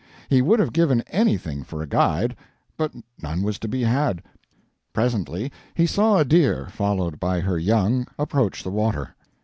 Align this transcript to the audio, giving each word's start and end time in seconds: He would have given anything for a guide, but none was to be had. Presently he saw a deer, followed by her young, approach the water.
He 0.29 0.41
would 0.41 0.57
have 0.59 0.73
given 0.73 1.01
anything 1.11 1.61
for 1.63 1.83
a 1.83 1.87
guide, 1.87 2.35
but 2.75 2.91
none 3.21 3.43
was 3.43 3.59
to 3.59 3.67
be 3.67 3.83
had. 3.83 4.23
Presently 4.93 5.51
he 5.75 5.85
saw 5.85 6.17
a 6.17 6.25
deer, 6.25 6.69
followed 6.71 7.19
by 7.19 7.39
her 7.41 7.59
young, 7.59 8.07
approach 8.17 8.63
the 8.63 8.71
water. 8.71 9.13